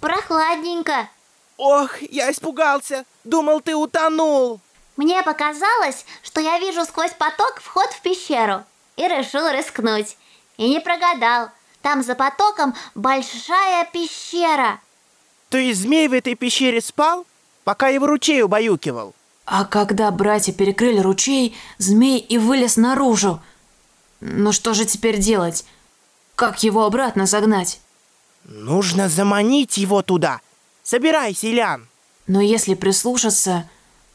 прохладненько. 0.00 1.08
Ох, 1.56 2.02
я 2.02 2.30
испугался. 2.30 3.04
Думал, 3.24 3.60
ты 3.60 3.74
утонул. 3.74 4.60
Мне 4.96 5.22
показалось, 5.22 6.04
что 6.22 6.40
я 6.40 6.58
вижу 6.58 6.84
сквозь 6.84 7.12
поток 7.12 7.60
вход 7.62 7.90
в 7.90 8.02
пещеру. 8.02 8.64
И 8.96 9.06
решил 9.06 9.48
рискнуть. 9.48 10.16
И 10.56 10.68
не 10.68 10.80
прогадал. 10.80 11.50
Там 11.82 12.02
за 12.02 12.14
потоком 12.14 12.74
большая 12.94 13.88
пещера. 13.92 14.80
То 15.50 15.58
есть 15.58 15.80
змей 15.80 16.08
в 16.08 16.12
этой 16.12 16.34
пещере 16.34 16.80
спал, 16.80 17.26
пока 17.64 17.88
его 17.88 18.06
ручей 18.06 18.42
убаюкивал? 18.42 19.14
А 19.44 19.64
когда 19.64 20.10
братья 20.10 20.52
перекрыли 20.52 20.98
ручей, 20.98 21.56
змей 21.78 22.18
и 22.18 22.36
вылез 22.36 22.76
наружу. 22.76 23.40
Ну 24.20 24.50
что 24.50 24.74
же 24.74 24.84
теперь 24.84 25.18
делать? 25.18 25.64
Как 26.34 26.62
его 26.64 26.84
обратно 26.84 27.26
загнать? 27.26 27.80
Нужно 28.44 29.08
заманить 29.08 29.76
его 29.76 30.02
туда. 30.02 30.40
Собирайся, 30.82 31.46
Ильян. 31.46 31.88
Но 32.26 32.40
если 32.40 32.74
прислушаться, 32.74 33.68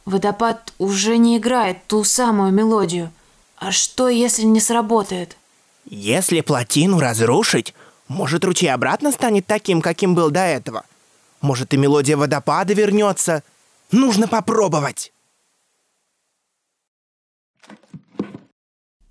водопад 0.06 0.74
уже 0.78 1.18
не 1.18 1.38
играет 1.38 1.86
ту 1.88 2.04
самую 2.04 2.52
мелодию. 2.52 3.12
А 3.56 3.72
что, 3.72 4.10
если 4.10 4.44
не 4.44 4.60
сработает? 4.60 5.38
Если 5.94 6.40
плотину 6.40 7.02
разрушить, 7.02 7.76
может 8.08 8.46
ручей 8.46 8.70
обратно 8.70 9.12
станет 9.12 9.46
таким, 9.46 9.82
каким 9.82 10.16
был 10.16 10.32
до 10.32 10.40
этого. 10.40 10.86
Может 11.42 11.74
и 11.74 11.78
мелодия 11.78 12.16
водопада 12.16 12.74
вернется. 12.74 13.44
Нужно 13.92 14.30
попробовать. 14.30 15.12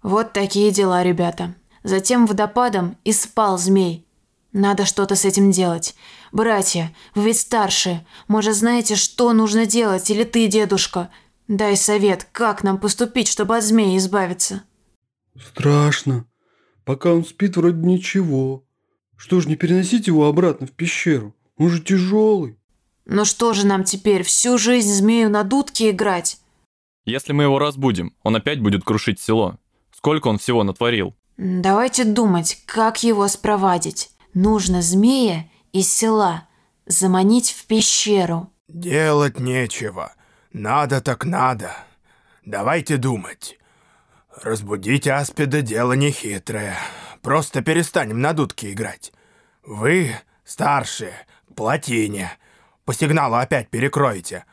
Вот 0.02 0.32
такие 0.32 0.70
дела, 0.70 1.02
ребята. 1.02 1.54
Затем 1.82 2.24
водопадом 2.24 2.96
и 3.04 3.12
спал 3.12 3.58
змей. 3.58 4.06
Надо 4.54 4.86
что-то 4.86 5.16
с 5.16 5.26
этим 5.26 5.50
делать. 5.50 5.94
Братья, 6.32 6.94
вы 7.14 7.24
ведь 7.24 7.40
старшие. 7.40 8.06
Может, 8.26 8.56
знаете, 8.56 8.96
что 8.96 9.34
нужно 9.34 9.66
делать? 9.66 10.10
Или 10.10 10.24
ты, 10.24 10.46
дедушка? 10.46 11.10
Дай 11.46 11.76
совет, 11.76 12.26
как 12.32 12.62
нам 12.62 12.78
поступить, 12.78 13.28
чтобы 13.28 13.58
от 13.58 13.64
змеи 13.64 13.98
избавиться. 13.98 14.62
Страшно. 15.38 16.24
Пока 16.84 17.12
он 17.12 17.24
спит, 17.24 17.56
вроде 17.56 17.78
ничего. 17.86 18.64
Что 19.16 19.40
ж, 19.40 19.46
не 19.46 19.56
переносить 19.56 20.06
его 20.06 20.26
обратно 20.26 20.66
в 20.66 20.72
пещеру? 20.72 21.34
Он 21.56 21.68
же 21.68 21.82
тяжелый. 21.82 22.58
Ну 23.04 23.24
что 23.24 23.52
же 23.52 23.66
нам 23.66 23.84
теперь, 23.84 24.22
всю 24.22 24.56
жизнь 24.56 24.88
змею 24.88 25.28
на 25.30 25.42
дудке 25.42 25.90
играть? 25.90 26.38
Если 27.04 27.32
мы 27.32 27.44
его 27.44 27.58
разбудим, 27.58 28.14
он 28.22 28.36
опять 28.36 28.60
будет 28.60 28.84
крушить 28.84 29.20
село. 29.20 29.58
Сколько 29.94 30.28
он 30.28 30.38
всего 30.38 30.64
натворил? 30.64 31.14
Давайте 31.36 32.04
думать, 32.04 32.62
как 32.66 33.02
его 33.02 33.28
спровадить. 33.28 34.10
Нужно 34.32 34.80
змея 34.80 35.46
из 35.72 35.92
села 35.92 36.48
заманить 36.86 37.50
в 37.50 37.66
пещеру. 37.66 38.50
Делать 38.68 39.38
нечего. 39.38 40.12
Надо 40.52 41.00
так 41.00 41.24
надо. 41.24 41.76
Давайте 42.44 42.96
думать. 42.96 43.58
Разбудить 44.42 45.06
аспида 45.06 45.60
дело 45.60 45.92
нехитрое. 45.92 46.78
Просто 47.20 47.62
перестанем 47.62 48.22
на 48.22 48.32
дудки 48.32 48.72
играть. 48.72 49.12
Вы, 49.62 50.14
старшие, 50.44 51.12
плотине. 51.54 52.30
По 52.86 52.94
сигналу 52.94 53.34
опять 53.34 53.68
перекроете. 53.68 54.46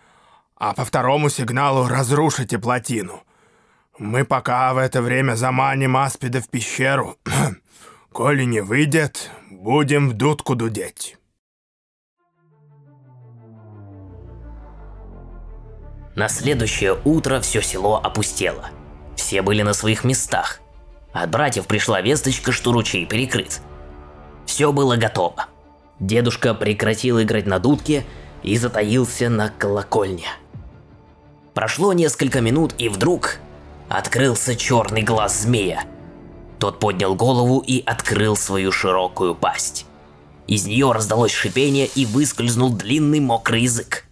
А 0.56 0.74
по 0.74 0.84
второму 0.84 1.29
сигналу 1.29 1.88
разрушите 1.88 2.60
плотину. 2.60 3.24
Мы 3.98 4.25
пока 4.25 4.74
в 4.74 4.77
это 4.77 5.01
время 5.01 5.36
заманим 5.36 5.96
аспида 5.96 6.41
в 6.41 6.50
пещеру. 6.50 7.15
Коли 8.12 8.44
не 8.44 8.60
выйдет, 8.60 9.32
будем 9.50 10.10
в 10.10 10.13
дудку 10.13 10.56
дудеть. 10.56 11.17
На 16.15 16.27
следующее 16.27 16.98
утро 17.06 17.39
все 17.39 17.62
село 17.62 18.01
опустело. 18.03 18.70
Все 19.28 19.42
были 19.42 19.62
на 19.62 19.74
своих 19.74 20.06
местах. 20.06 20.62
От 21.12 21.30
братьев 21.32 21.68
пришла 21.68 22.00
весточка, 22.00 22.54
что 22.54 22.72
ручей 22.72 23.06
перекрыт. 23.06 23.60
Все 24.46 24.72
было 24.72 24.96
готово. 24.96 25.48
Дедушка 26.00 26.54
прекратил 26.54 27.22
играть 27.22 27.46
на 27.46 27.60
дудке 27.60 28.06
и 28.42 28.56
затаился 28.56 29.28
на 29.28 29.50
колокольне. 29.50 30.30
Прошло 31.54 31.92
несколько 31.92 32.40
минут, 32.40 32.74
и 32.78 32.88
вдруг 32.88 33.40
открылся 33.90 34.56
черный 34.56 35.02
глаз 35.02 35.42
змея. 35.42 35.84
Тот 36.58 36.80
поднял 36.80 37.14
голову 37.14 37.60
и 37.60 37.84
открыл 37.86 38.38
свою 38.38 38.72
широкую 38.72 39.36
пасть. 39.36 39.86
Из 40.48 40.66
нее 40.66 40.94
раздалось 40.94 41.34
шипение 41.34 41.88
и 41.88 42.06
выскользнул 42.06 42.70
длинный 42.70 43.20
мокрый 43.20 43.64
язык. 43.64 44.06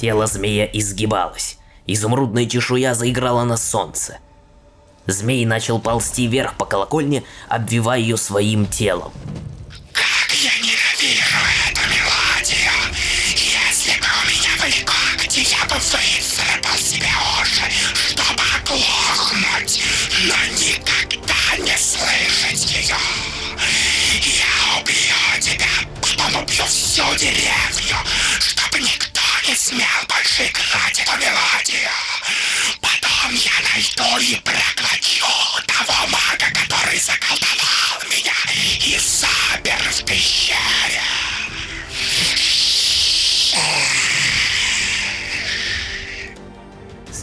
Тело 0.00 0.26
змея 0.26 0.64
изгибалось. 0.64 1.58
Изумрудная 1.86 2.46
чешуя 2.46 2.94
заиграла 2.94 3.44
на 3.44 3.58
солнце. 3.58 4.16
Змей 5.04 5.44
начал 5.44 5.78
ползти 5.78 6.26
вверх 6.26 6.56
по 6.56 6.64
колокольне, 6.64 7.22
обвивая 7.50 7.98
ее 7.98 8.16
своим 8.16 8.66
телом. 8.66 9.12
Как 9.92 10.34
я 10.34 10.52
ненавижу 10.56 11.36
эту 11.68 11.82
мелодию! 11.82 12.72
Если 13.36 14.00
бы 14.00 14.06
у 14.06 14.26
меня 14.30 14.50
были 14.62 14.82
когти, 14.84 15.40
я 15.40 15.66
бы 15.66 15.74
выцарапал 15.74 16.78
себе 16.78 17.10
уши, 17.42 17.70
чтобы 17.92 18.42
оглохнуть, 18.56 19.82
но 20.24 20.34
никогда 20.56 21.58
не 21.58 21.76
слышать 21.76 22.72
ее. 22.72 22.96
Я 24.24 24.80
убью 24.80 25.40
тебя, 25.42 25.68
потом 26.00 26.42
убью 26.42 26.64
всю 26.64 27.04
деревню, 27.16 27.79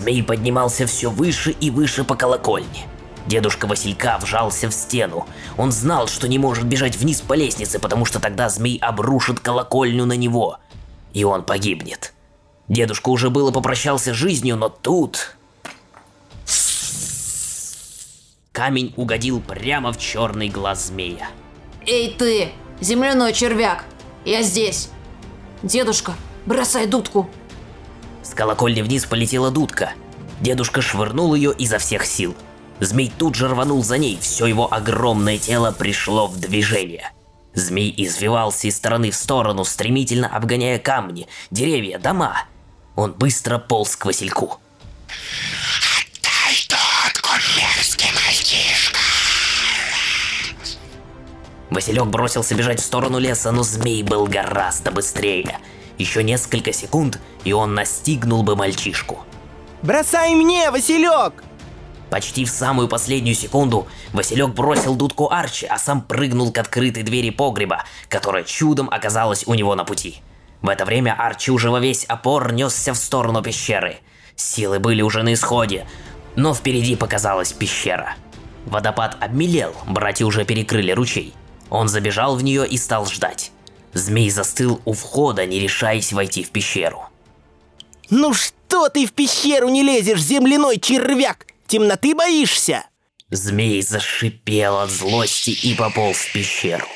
Змей 0.08 0.24
поднимался 0.24 0.88
все 0.88 1.10
выше 1.10 1.52
и 1.52 1.70
выше 1.70 2.06
по 2.06 2.16
колокольне. 2.16 2.88
Дедушка 3.26 3.68
Василька 3.68 4.18
вжался 4.22 4.70
в 4.70 4.74
стену. 4.74 5.28
Он 5.58 5.74
знал, 5.74 6.08
что 6.08 6.30
не 6.30 6.40
может 6.40 6.64
бежать 6.64 6.96
вниз 6.96 7.20
по 7.20 7.34
лестнице, 7.34 7.78
потому 7.78 8.06
что 8.06 8.22
тогда 8.22 8.48
змей 8.48 8.78
обрушит 8.78 9.42
колокольню 9.42 10.06
на 10.06 10.14
него. 10.14 10.60
И 11.12 11.26
он 11.26 11.44
погибнет. 11.44 12.14
Дедушка 12.70 13.10
уже 13.10 13.30
было 13.30 13.52
попрощался 13.52 14.14
с 14.14 14.16
жизнью, 14.16 14.56
но 14.56 14.70
тут... 14.70 15.36
Камень 18.54 18.94
угодил 18.96 19.42
прямо 19.42 19.92
в 19.92 20.00
черный 20.00 20.48
глаз 20.48 20.88
змея. 20.88 21.28
Эй 21.86 22.16
ты, 22.18 22.54
земляной 22.80 23.34
червяк, 23.34 23.84
я 24.24 24.42
здесь. 24.42 24.90
Дедушка, 25.64 26.14
бросай 26.46 26.88
дудку 26.88 27.30
колокольни 28.38 28.82
вниз 28.82 29.06
полетела 29.06 29.50
дудка. 29.50 29.94
Дедушка 30.40 30.82
швырнул 30.82 31.34
ее 31.34 31.54
изо 31.58 31.80
всех 31.80 32.06
сил. 32.06 32.38
Змей 32.80 33.12
тут 33.18 33.34
же 33.34 33.48
рванул 33.48 33.84
за 33.84 33.98
ней, 33.98 34.20
все 34.22 34.46
его 34.46 34.72
огромное 34.72 35.40
тело 35.40 35.72
пришло 35.72 36.28
в 36.28 36.40
движение. 36.40 37.12
Змей 37.56 37.92
извивался 37.98 38.68
из 38.68 38.78
стороны 38.78 39.10
в 39.10 39.16
сторону, 39.16 39.66
стремительно 39.66 40.28
обгоняя 40.28 40.78
камни, 40.78 41.28
деревья, 41.50 41.98
дома. 41.98 42.44
Он 42.96 43.14
быстро 43.14 43.58
полз 43.58 43.96
к 43.96 44.06
Васильку. 44.06 44.60
«Дай 46.22 46.56
дудку, 46.70 47.30
мерзкий 47.58 48.12
мальчишка!» 48.14 49.00
Василек 51.72 52.06
бросился 52.06 52.54
бежать 52.54 52.80
в 52.80 52.86
сторону 52.86 53.18
леса, 53.18 53.52
но 53.52 53.64
змей 53.64 54.04
был 54.04 54.28
гораздо 54.28 54.92
быстрее– 54.92 55.58
еще 55.98 56.24
несколько 56.24 56.74
секунд, 56.74 57.20
и 57.44 57.54
он 57.54 57.74
настигнул 57.74 58.44
бы 58.44 58.56
мальчишку. 58.56 59.20
Бросай 59.82 60.36
мне, 60.36 60.70
Василек! 60.72 61.44
Почти 62.10 62.46
в 62.46 62.50
самую 62.50 62.88
последнюю 62.88 63.36
секунду 63.36 63.88
Василек 64.14 64.50
бросил 64.50 64.96
дудку 64.96 65.30
Арчи, 65.30 65.66
а 65.66 65.78
сам 65.78 66.02
прыгнул 66.02 66.52
к 66.52 66.58
открытой 66.58 67.04
двери 67.04 67.32
погреба, 67.32 67.84
которая 68.08 68.44
чудом 68.44 68.90
оказалась 68.90 69.46
у 69.46 69.54
него 69.54 69.76
на 69.76 69.84
пути. 69.84 70.22
В 70.62 70.70
это 70.70 70.86
время 70.86 71.16
Арчи 71.18 71.52
уже 71.52 71.70
во 71.70 71.80
весь 71.80 72.06
опор 72.06 72.54
несся 72.54 72.94
в 72.94 72.98
сторону 72.98 73.42
пещеры. 73.42 73.98
Силы 74.36 74.80
были 74.80 75.02
уже 75.02 75.24
на 75.24 75.34
исходе, 75.34 75.86
но 76.36 76.54
впереди 76.54 76.96
показалась 76.96 77.52
пещера. 77.52 78.16
Водопад 78.66 79.18
обмелел, 79.20 79.74
братья 79.86 80.26
уже 80.26 80.46
перекрыли 80.46 80.92
ручей. 80.92 81.34
Он 81.70 81.88
забежал 81.88 82.36
в 82.36 82.44
нее 82.44 82.66
и 82.68 82.78
стал 82.78 83.06
ждать. 83.06 83.52
Змей 83.94 84.30
застыл 84.30 84.82
у 84.86 84.94
входа, 84.94 85.46
не 85.46 85.60
решаясь 85.60 86.14
войти 86.14 86.44
в 86.44 86.52
пещеру. 86.52 87.06
Ну 88.10 88.34
что 88.34 88.90
ты 88.90 89.06
в 89.06 89.14
пещеру 89.14 89.70
не 89.70 89.84
лезешь, 89.84 90.22
земляной 90.22 90.80
червяк? 90.80 91.46
Темноты 91.68 92.16
боишься? 92.16 92.86
Змей 93.30 93.82
зашипел 93.82 94.80
от 94.80 94.90
злости 94.90 95.50
и 95.50 95.76
пополз 95.76 96.18
в 96.18 96.32
пещеру. 96.32 96.88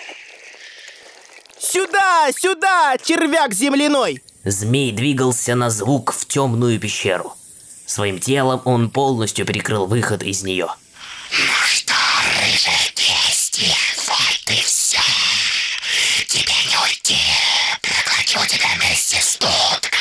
Сюда, 1.60 2.30
сюда, 2.32 2.98
червяк 3.04 3.54
земляной! 3.54 4.22
Змей 4.44 4.92
двигался 4.92 5.56
на 5.56 5.70
звук 5.70 6.14
в 6.14 6.26
темную 6.26 6.80
пещеру. 6.80 7.34
Своим 7.86 8.20
телом 8.20 8.62
он 8.66 8.90
полностью 8.90 9.46
перекрыл 9.46 9.86
выход 9.86 10.24
из 10.24 10.44
нее. 10.44 10.68
Ну 10.68 11.66
что, 11.66 11.91
вместе 19.12 19.22
с 19.22 19.38
дудкой. 19.38 20.00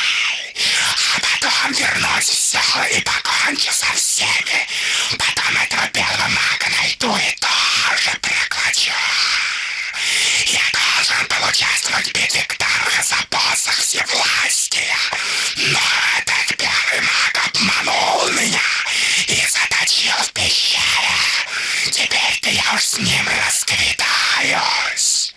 А 1.15 1.19
потом 1.19 1.73
вернусь 1.73 2.29
в 2.29 2.33
село 2.33 2.83
и 2.91 3.01
покончу 3.01 3.71
со 3.71 3.91
всеми. 3.93 4.67
Потом 5.17 5.57
этого 5.57 5.87
белого 5.89 6.27
мага 6.29 6.69
найду 6.81 7.17
и 7.17 7.35
тоже 7.39 8.17
проглочу. 8.21 8.91
Я 10.45 10.61
должен 10.71 11.25
поучаствовать 11.27 12.07
в 12.07 12.13
битве 12.13 12.43
Ктарха 12.47 13.03
за 13.03 13.15
посох 13.29 13.77
всевластия. 13.77 14.97
Но 15.57 15.79
этот 16.17 16.57
белый 16.57 17.01
маг 17.01 17.41
обманул 17.47 18.29
меня 18.29 18.61
и 19.27 19.45
заточил 19.47 20.15
в 20.23 20.31
пещере. 20.31 20.81
Теперь-то 21.91 22.49
я 22.49 22.63
уж 22.73 22.83
с 22.83 22.97
ним 22.97 23.27
расквитаюсь. 23.45 25.31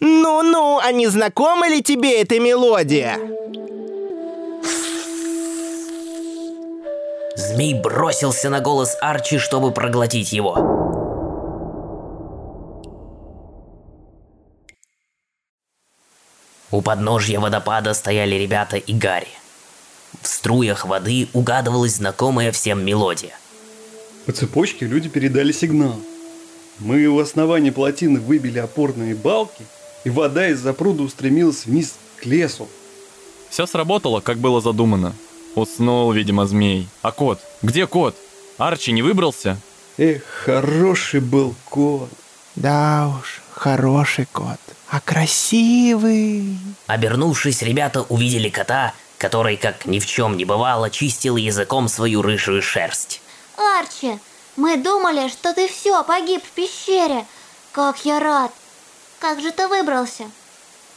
Ну-ну, 0.00 0.77
а 0.88 0.92
не 0.92 1.06
знакома 1.06 1.68
ли 1.68 1.82
тебе 1.82 2.22
эта 2.22 2.40
мелодия? 2.40 3.18
Змей 7.36 7.74
бросился 7.74 8.48
на 8.48 8.60
голос 8.60 8.96
Арчи, 9.02 9.36
чтобы 9.36 9.70
проглотить 9.70 10.32
его. 10.32 10.54
У 16.70 16.80
подножья 16.80 17.38
водопада 17.38 17.92
стояли 17.92 18.36
ребята 18.36 18.78
и 18.78 18.94
Гарри. 18.94 19.28
В 20.22 20.26
струях 20.26 20.86
воды 20.86 21.28
угадывалась 21.34 21.96
знакомая 21.96 22.50
всем 22.50 22.82
мелодия. 22.82 23.38
По 24.24 24.32
цепочке 24.32 24.86
люди 24.86 25.10
передали 25.10 25.52
сигнал. 25.52 25.96
Мы 26.78 27.06
у 27.08 27.18
основания 27.18 27.72
плотины 27.72 28.20
выбили 28.20 28.58
опорные 28.58 29.14
балки, 29.14 29.66
и 30.04 30.10
вода 30.10 30.48
из-за 30.48 30.72
пруда 30.72 31.02
устремилась 31.02 31.66
вниз 31.66 31.94
к 32.16 32.26
лесу. 32.26 32.68
Все 33.50 33.66
сработало, 33.66 34.20
как 34.20 34.38
было 34.38 34.60
задумано. 34.60 35.14
Уснул, 35.54 36.12
видимо, 36.12 36.46
змей. 36.46 36.88
А 37.02 37.12
кот? 37.12 37.40
Где 37.62 37.86
кот? 37.86 38.14
Арчи 38.58 38.92
не 38.92 39.02
выбрался? 39.02 39.58
Эх, 39.96 40.22
хороший 40.44 41.20
был 41.20 41.54
кот. 41.64 42.10
Да 42.54 43.12
уж, 43.18 43.40
хороший 43.50 44.26
кот. 44.26 44.58
А 44.90 45.00
красивый. 45.00 46.58
Обернувшись, 46.86 47.62
ребята 47.62 48.02
увидели 48.02 48.48
кота, 48.48 48.94
который, 49.18 49.56
как 49.56 49.86
ни 49.86 49.98
в 49.98 50.06
чем 50.06 50.36
не 50.36 50.44
бывало, 50.44 50.90
чистил 50.90 51.36
языком 51.36 51.88
свою 51.88 52.22
рыжую 52.22 52.62
шерсть. 52.62 53.20
Арчи, 53.56 54.18
мы 54.56 54.76
думали, 54.76 55.28
что 55.28 55.52
ты 55.54 55.68
все, 55.68 56.02
погиб 56.04 56.42
в 56.44 56.50
пещере. 56.50 57.26
Как 57.72 58.04
я 58.04 58.18
рад. 58.18 58.52
Как 59.18 59.40
же 59.40 59.50
ты 59.50 59.66
выбрался? 59.66 60.30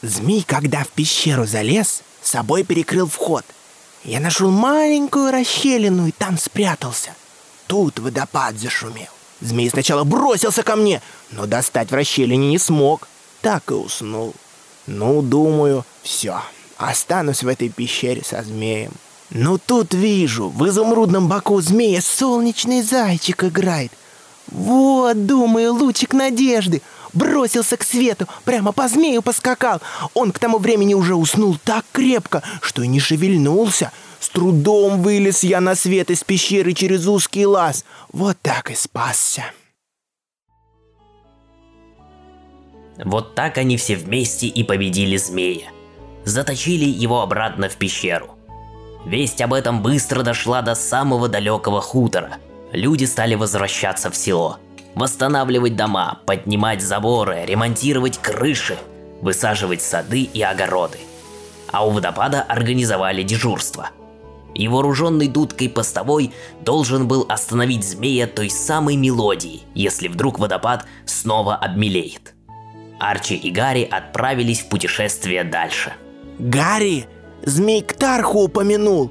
Змей, 0.00 0.44
когда 0.46 0.84
в 0.84 0.88
пещеру 0.88 1.46
залез, 1.46 2.02
собой 2.22 2.62
перекрыл 2.64 3.06
вход. 3.08 3.44
Я 4.04 4.20
нашел 4.20 4.50
маленькую 4.50 5.30
расщелину 5.30 6.06
и 6.06 6.12
там 6.12 6.38
спрятался. 6.38 7.14
Тут 7.66 7.98
водопад 7.98 8.58
зашумел. 8.58 9.08
Змей 9.40 9.70
сначала 9.70 10.04
бросился 10.04 10.62
ко 10.62 10.76
мне, 10.76 11.02
но 11.30 11.46
достать 11.46 11.90
в 11.90 11.94
расщелине 11.94 12.48
не 12.48 12.58
смог. 12.58 13.08
Так 13.40 13.70
и 13.70 13.74
уснул. 13.74 14.34
Ну, 14.86 15.22
думаю, 15.22 15.84
все. 16.02 16.40
Останусь 16.76 17.42
в 17.42 17.48
этой 17.48 17.68
пещере 17.68 18.22
со 18.24 18.42
змеем. 18.42 18.92
Ну 19.30 19.58
тут 19.58 19.94
вижу, 19.94 20.48
в 20.48 20.68
изумрудном 20.68 21.26
боку 21.26 21.60
змея 21.60 22.02
солнечный 22.02 22.82
зайчик 22.82 23.44
играет. 23.44 23.92
Вот, 24.48 25.26
думаю, 25.26 25.72
лучик 25.72 26.12
надежды. 26.12 26.82
Бросился 27.12 27.76
к 27.76 27.82
свету, 27.82 28.26
прямо 28.44 28.72
по 28.72 28.88
змею 28.88 29.22
поскакал. 29.22 29.80
Он 30.14 30.32
к 30.32 30.38
тому 30.38 30.58
времени 30.58 30.94
уже 30.94 31.14
уснул 31.14 31.58
так 31.62 31.84
крепко, 31.92 32.42
что 32.60 32.82
и 32.82 32.88
не 32.88 33.00
шевельнулся. 33.00 33.92
С 34.18 34.28
трудом 34.28 35.02
вылез 35.02 35.42
я 35.42 35.60
на 35.60 35.74
свет 35.74 36.10
из 36.10 36.24
пещеры 36.24 36.72
через 36.72 37.06
узкий 37.06 37.44
лаз. 37.44 37.84
Вот 38.12 38.36
так 38.40 38.70
и 38.70 38.74
спасся. 38.74 39.44
Вот 43.04 43.34
так 43.34 43.58
они 43.58 43.76
все 43.76 43.96
вместе 43.96 44.46
и 44.46 44.62
победили 44.62 45.16
змея. 45.16 45.68
Заточили 46.24 46.84
его 46.84 47.20
обратно 47.20 47.68
в 47.68 47.76
пещеру. 47.76 48.38
Весть 49.04 49.40
об 49.40 49.52
этом 49.54 49.82
быстро 49.82 50.22
дошла 50.22 50.62
до 50.62 50.74
самого 50.74 51.28
далекого 51.28 51.80
хутора. 51.80 52.36
Люди 52.70 53.04
стали 53.04 53.34
возвращаться 53.34 54.10
в 54.10 54.16
село. 54.16 54.58
Восстанавливать 54.94 55.76
дома, 55.76 56.20
поднимать 56.26 56.82
заборы, 56.82 57.44
ремонтировать 57.46 58.18
крыши, 58.18 58.76
высаживать 59.20 59.82
сады 59.82 60.22
и 60.22 60.42
огороды. 60.42 60.98
А 61.70 61.86
у 61.86 61.90
водопада 61.90 62.42
организовали 62.42 63.22
дежурство. 63.22 63.90
И 64.54 64.68
вооруженный 64.68 65.28
дудкой 65.28 65.70
постовой 65.70 66.34
должен 66.60 67.08
был 67.08 67.24
остановить 67.28 67.84
змея 67.84 68.26
той 68.26 68.50
самой 68.50 68.96
мелодией, 68.96 69.62
если 69.74 70.08
вдруг 70.08 70.38
водопад 70.38 70.84
снова 71.06 71.56
обмелеет. 71.56 72.34
Арчи 72.98 73.34
и 73.34 73.50
Гарри 73.50 73.88
отправились 73.90 74.60
в 74.60 74.68
путешествие 74.68 75.42
дальше. 75.42 75.94
Гарри, 76.38 77.06
змей 77.44 77.82
Ктарху 77.82 78.44
упомянул. 78.44 79.10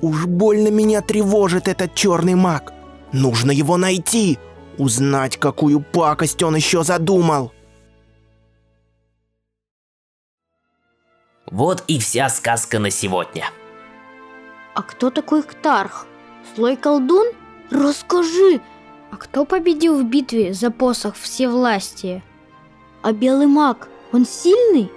Уж 0.00 0.26
больно 0.26 0.68
меня 0.68 1.00
тревожит 1.00 1.66
этот 1.66 1.94
черный 1.94 2.34
маг. 2.34 2.72
Нужно 3.12 3.50
его 3.50 3.76
найти, 3.76 4.38
узнать, 4.78 5.36
какую 5.36 5.80
пакость 5.80 6.42
он 6.42 6.56
еще 6.56 6.82
задумал. 6.82 7.52
Вот 11.50 11.84
и 11.86 11.98
вся 11.98 12.28
сказка 12.28 12.78
на 12.78 12.90
сегодня. 12.90 13.46
А 14.74 14.82
кто 14.82 15.10
такой 15.10 15.42
Ктарх? 15.42 16.06
Злой 16.54 16.76
колдун? 16.76 17.28
Расскажи, 17.70 18.60
а 19.10 19.16
кто 19.16 19.44
победил 19.44 19.98
в 19.98 20.04
битве 20.04 20.52
за 20.52 20.70
посох 20.70 21.16
всевластия? 21.16 22.22
А 23.02 23.12
белый 23.12 23.46
маг, 23.46 23.88
он 24.12 24.26
сильный? 24.26 24.90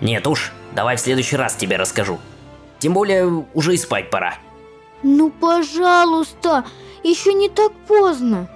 Нет 0.00 0.26
уж, 0.26 0.52
давай 0.74 0.96
в 0.96 1.00
следующий 1.00 1.36
раз 1.36 1.54
тебе 1.54 1.76
расскажу. 1.76 2.18
Тем 2.78 2.94
более, 2.94 3.46
уже 3.54 3.74
и 3.74 3.76
спать 3.76 4.10
пора. 4.10 4.34
Ну, 5.02 5.30
пожалуйста, 5.30 6.64
еще 7.02 7.32
не 7.34 7.48
так 7.48 7.72
поздно. 7.86 8.48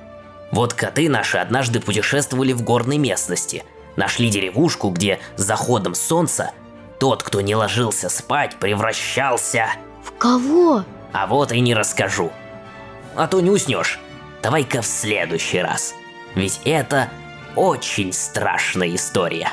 Вот 0.54 0.72
коты 0.72 1.08
наши 1.08 1.38
однажды 1.38 1.80
путешествовали 1.80 2.52
в 2.52 2.62
горной 2.62 2.96
местности. 2.96 3.64
Нашли 3.96 4.30
деревушку, 4.30 4.90
где 4.90 5.18
с 5.34 5.42
заходом 5.42 5.96
солнца 5.96 6.52
тот, 7.00 7.24
кто 7.24 7.40
не 7.40 7.56
ложился 7.56 8.08
спать, 8.08 8.54
превращался... 8.60 9.66
В 10.04 10.12
кого? 10.12 10.84
А 11.12 11.26
вот 11.26 11.50
и 11.50 11.58
не 11.58 11.74
расскажу. 11.74 12.30
А 13.16 13.26
то 13.26 13.40
не 13.40 13.50
уснешь. 13.50 13.98
Давай-ка 14.44 14.80
в 14.80 14.86
следующий 14.86 15.58
раз. 15.58 15.92
Ведь 16.36 16.60
это 16.64 17.08
очень 17.56 18.12
страшная 18.12 18.94
история. 18.94 19.48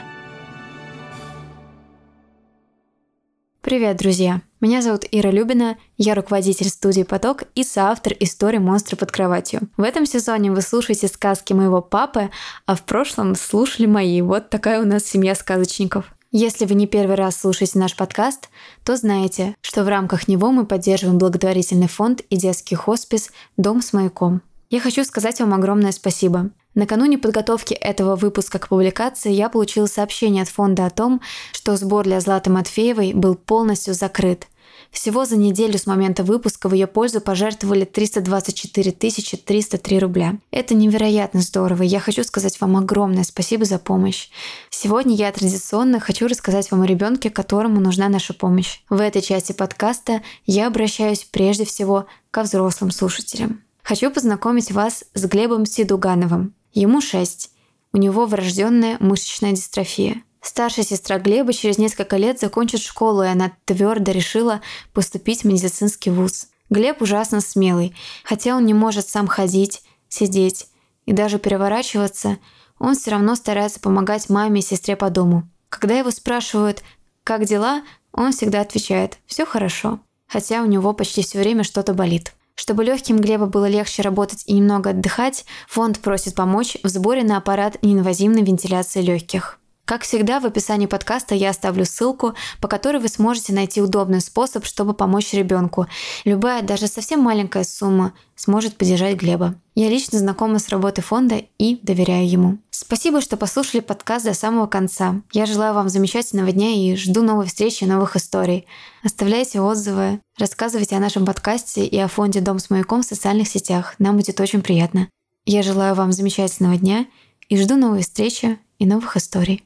Привет, 3.64 3.98
друзья! 3.98 4.42
Меня 4.62 4.84
зовут 4.84 5.06
Ира 5.12 5.32
Любина, 5.32 5.80
я 5.97 6.13
руководитель 6.13 6.69
студии 6.69 7.02
«Поток» 7.02 7.45
и 7.56 7.63
соавтор 7.63 8.13
истории 8.19 8.60
«Монстры 8.60 8.95
под 8.95 9.12
кроватью». 9.12 9.62
В 9.76 9.82
этом 9.82 10.06
сезоне 10.06 10.52
вы 10.52 10.62
слушаете 10.62 11.08
сказки 11.08 11.52
моего 11.52 11.82
папы, 11.82 12.30
а 12.67 12.76
в 12.76 12.84
прошлом 12.84 13.34
слушали 13.34 13.88
мои. 13.88 14.21
Вот 14.21 14.52
такая 14.52 14.80
у 14.80 14.86
нас 14.86 15.04
семья 15.04 15.34
сказочников. 15.34 16.13
Если 16.32 16.65
вы 16.65 16.76
не 16.76 16.86
первый 16.86 17.15
раз 17.15 17.38
слушаете 17.38 17.80
наш 17.80 17.95
подкаст, 17.95 18.50
то 18.86 18.95
знаете, 18.95 19.56
что 19.62 19.84
в 19.84 19.88
рамках 19.88 20.28
него 20.28 20.52
мы 20.52 20.67
поддерживаем 20.67 21.17
благотворительный 21.17 21.88
фонд 21.88 22.21
и 22.30 22.38
детский 22.38 22.76
хоспис 22.76 23.32
«Дом 23.58 23.82
с 23.82 23.93
маяком». 23.93 24.43
Я 24.69 24.80
хочу 24.80 25.04
сказать 25.04 25.39
вам 25.39 25.56
огромное 25.56 25.91
спасибо. 25.91 26.52
Накануне 26.76 27.17
подготовки 27.17 27.74
этого 27.74 28.15
выпуска 28.15 28.60
к 28.60 28.69
публикации 28.69 29.32
я 29.32 29.50
получила 29.50 29.88
сообщение 29.88 30.43
от 30.43 30.50
фонда 30.50 30.86
о 30.86 30.89
том, 30.89 31.19
что 31.52 31.76
сбор 31.76 32.06
для 32.06 32.21
Златы 32.21 32.50
Матфеевой 32.50 33.13
был 33.13 33.36
полностью 33.36 33.93
закрыт. 33.93 34.47
Всего 34.92 35.24
за 35.24 35.38
неделю 35.38 35.78
с 35.78 35.88
момента 35.88 36.24
выпуска 36.24 36.68
в 36.68 36.74
ее 36.74 36.86
пользу 36.86 37.22
пожертвовали 37.22 37.86
324 37.86 38.92
303 38.92 40.00
рубля. 40.00 40.38
Это 40.52 40.76
невероятно 40.76 41.42
здорово, 41.42 41.84
я 41.84 42.00
хочу 42.00 42.24
сказать 42.24 42.60
вам 42.60 42.76
огромное 42.76 43.24
спасибо 43.24 43.64
за 43.64 43.80
помощь. 43.80 44.30
Сегодня 44.70 45.16
я 45.16 45.32
традиционно 45.32 46.00
хочу 46.02 46.28
рассказать 46.28 46.70
вам 46.72 46.82
о 46.82 46.88
ребенке, 46.88 47.30
которому 47.30 47.80
нужна 47.80 48.10
наша 48.10 48.34
помощь. 48.34 48.82
В 48.90 49.00
этой 49.00 49.22
части 49.22 49.54
подкаста 49.54 50.22
я 50.46 50.68
обращаюсь 50.68 51.24
прежде 51.24 51.66
всего 51.66 52.06
ко 52.30 52.44
взрослым 52.44 52.92
слушателям. 52.92 53.64
Хочу 53.84 54.12
познакомить 54.12 54.72
вас 54.72 55.06
с 55.14 55.26
Глебом 55.26 55.66
Сидугановым. 55.66 56.54
Ему 56.74 57.02
6. 57.02 57.50
У 57.94 57.98
него 57.98 58.26
врожденная 58.26 58.98
мышечная 59.00 59.54
дистрофия. 59.54 60.22
Старшая 60.42 60.84
сестра 60.84 61.20
Глеба 61.20 61.54
через 61.54 61.78
несколько 61.78 62.18
лет 62.18 62.40
закончит 62.40 62.82
школу, 62.82 63.24
и 63.24 63.28
она 63.28 63.52
твердо 63.66 64.12
решила 64.12 64.62
поступить 64.92 65.44
в 65.44 65.48
медицинский 65.48 66.10
вуз. 66.10 66.48
Глеб 66.70 67.02
ужасно 67.02 67.42
смелый. 67.42 67.96
Хотя 68.24 68.56
он 68.56 68.66
не 68.66 68.74
может 68.74 69.08
сам 69.08 69.28
ходить, 69.28 69.84
сидеть 70.10 70.68
и 71.06 71.14
даже 71.14 71.38
переворачиваться, 71.38 72.38
он 72.80 72.96
все 72.96 73.12
равно 73.12 73.36
старается 73.36 73.80
помогать 73.80 74.30
маме 74.30 74.62
и 74.62 74.64
сестре 74.64 74.96
по 74.96 75.10
дому. 75.10 75.48
Когда 75.70 75.98
его 75.98 76.10
спрашивают 76.10 76.82
«как 77.24 77.46
дела?», 77.46 77.84
он 78.12 78.32
всегда 78.32 78.62
отвечает 78.62 79.20
«все 79.28 79.46
хорошо», 79.46 80.00
хотя 80.28 80.64
у 80.64 80.66
него 80.66 80.94
почти 80.94 81.22
все 81.22 81.40
время 81.40 81.64
что-то 81.64 81.94
болит. 81.94 82.34
Чтобы 82.56 82.84
легким 82.84 83.18
Глеба 83.18 83.46
было 83.46 83.68
легче 83.68 84.02
работать 84.02 84.44
и 84.48 84.54
немного 84.54 84.90
отдыхать, 84.90 85.46
фонд 85.68 86.00
просит 86.00 86.36
помочь 86.36 86.78
в 86.84 86.88
сборе 86.90 87.24
на 87.24 87.38
аппарат 87.38 87.82
неинвазивной 87.82 88.44
вентиляции 88.44 89.02
легких. 89.02 89.61
Как 89.92 90.04
всегда, 90.04 90.40
в 90.40 90.46
описании 90.46 90.86
подкаста 90.86 91.36
я 91.36 91.50
оставлю 91.50 91.84
ссылку, 91.84 92.34
по 92.62 92.70
которой 92.70 93.02
вы 93.02 93.10
сможете 93.10 93.52
найти 93.52 93.82
удобный 93.82 94.22
способ, 94.22 94.64
чтобы 94.64 94.94
помочь 94.94 95.34
ребенку. 95.34 95.86
Любая, 96.24 96.62
даже 96.62 96.88
совсем 96.88 97.20
маленькая 97.20 97.66
сумма 97.66 98.14
сможет 98.38 98.78
поддержать 98.78 99.18
Глеба. 99.18 99.56
Я 99.76 99.90
лично 99.90 100.18
знакома 100.18 100.60
с 100.60 100.70
работой 100.70 101.02
фонда 101.02 101.44
и 101.58 101.78
доверяю 101.84 102.26
ему. 102.26 102.58
Спасибо, 102.70 103.20
что 103.20 103.36
послушали 103.36 103.82
подкаст 103.82 104.24
до 104.24 104.34
самого 104.34 104.66
конца. 104.66 105.22
Я 105.34 105.46
желаю 105.46 105.74
вам 105.74 105.90
замечательного 105.90 106.54
дня 106.54 106.70
и 106.70 106.96
жду 106.96 107.22
новой 107.22 107.48
встречи 107.48 107.84
и 107.84 107.88
новых 107.88 108.16
историй. 108.16 108.68
Оставляйте 109.04 109.60
отзывы, 109.60 110.22
рассказывайте 110.40 110.96
о 110.96 111.02
нашем 111.02 111.26
подкасте 111.26 111.86
и 111.86 112.00
о 112.00 112.08
фонде 112.08 112.40
«Дом 112.40 112.60
с 112.60 112.70
маяком» 112.70 113.02
в 113.02 113.06
социальных 113.06 113.50
сетях. 113.50 113.96
Нам 114.00 114.16
будет 114.16 114.40
очень 114.40 114.62
приятно. 114.62 115.10
Я 115.44 115.64
желаю 115.64 115.96
вам 115.96 116.14
замечательного 116.14 116.78
дня 116.78 117.08
и 117.50 117.58
жду 117.58 117.76
новой 117.76 118.04
встречи 118.04 118.58
и 118.80 118.86
новых 118.86 119.18
историй. 119.18 119.66